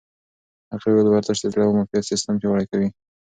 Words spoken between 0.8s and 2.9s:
وویل ورزش د زړه او معافیت سیستم پیاوړتیا کوي.